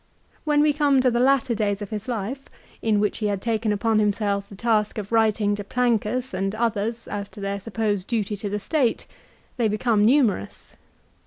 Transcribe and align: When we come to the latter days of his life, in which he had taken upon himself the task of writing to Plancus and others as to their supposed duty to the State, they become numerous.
When 0.45 0.61
we 0.63 0.73
come 0.73 0.99
to 1.01 1.11
the 1.11 1.19
latter 1.19 1.53
days 1.53 1.79
of 1.79 1.91
his 1.91 2.07
life, 2.07 2.49
in 2.81 2.99
which 2.99 3.19
he 3.19 3.27
had 3.27 3.39
taken 3.39 3.71
upon 3.71 3.99
himself 3.99 4.49
the 4.49 4.55
task 4.55 4.97
of 4.97 5.11
writing 5.11 5.53
to 5.53 5.63
Plancus 5.63 6.33
and 6.33 6.55
others 6.55 7.07
as 7.07 7.29
to 7.29 7.39
their 7.39 7.59
supposed 7.59 8.07
duty 8.07 8.35
to 8.37 8.49
the 8.49 8.57
State, 8.59 9.05
they 9.57 9.67
become 9.67 10.03
numerous. 10.03 10.73